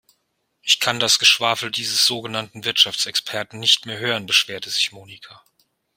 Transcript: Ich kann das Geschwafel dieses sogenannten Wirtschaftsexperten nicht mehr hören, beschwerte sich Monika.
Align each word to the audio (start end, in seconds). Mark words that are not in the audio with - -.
Ich 0.63 0.79
kann 0.79 0.99
das 0.99 1.19
Geschwafel 1.19 1.69
dieses 1.69 2.07
sogenannten 2.07 2.63
Wirtschaftsexperten 2.63 3.59
nicht 3.59 3.85
mehr 3.85 3.99
hören, 3.99 4.25
beschwerte 4.25 4.71
sich 4.71 4.91
Monika. 4.91 5.43